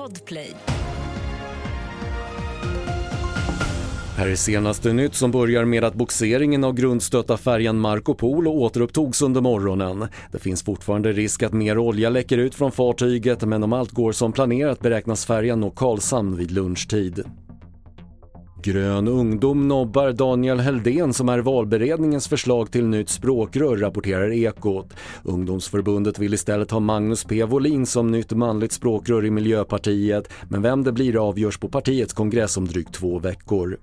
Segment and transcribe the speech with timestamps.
[0.00, 0.54] Podplay.
[4.16, 9.22] Här är senaste nytt som börjar med att boxeringen av grundstötta färjan Marco Polo återupptogs
[9.22, 10.08] under morgonen.
[10.32, 14.12] Det finns fortfarande risk att mer olja läcker ut från fartyget men om allt går
[14.12, 17.24] som planerat beräknas färjan nå Karlshamn vid lunchtid.
[18.62, 24.94] Grön ungdom nobbar Daniel Heldén som är valberedningens förslag till nytt språkrör, rapporterar Ekot.
[25.22, 30.84] Ungdomsförbundet vill istället ha Magnus P Wolin som nytt manligt språkrör i Miljöpartiet, men vem
[30.84, 33.78] det blir avgörs på partiets kongress om drygt två veckor.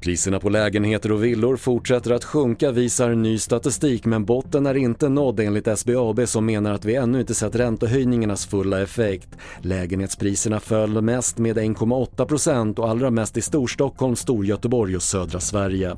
[0.00, 5.08] Priserna på lägenheter och villor fortsätter att sjunka visar ny statistik men botten är inte
[5.08, 9.28] nådd enligt SBAB som menar att vi ännu inte sett räntehöjningarnas fulla effekt.
[9.62, 15.96] Lägenhetspriserna föll mest med 1,8% och allra mest i Storstockholm, Storgöteborg och södra Sverige.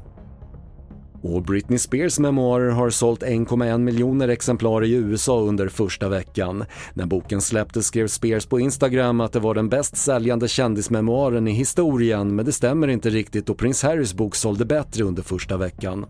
[1.23, 6.65] Och Britney Spears memoarer har sålt 1,1 miljoner exemplar i USA under första veckan.
[6.95, 11.53] När boken släpptes skrev Spears på Instagram att det var den bäst säljande kändismemoaren i
[11.53, 16.07] historien men det stämmer inte riktigt och Prins Harrys bok sålde bättre under första veckan.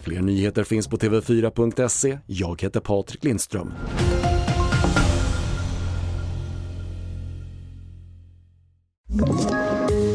[0.00, 2.18] Fler nyheter finns på TV4.se.
[2.26, 3.72] Jag heter Patrik Lindström.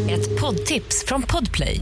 [0.10, 1.82] Ett poddtips från Podplay.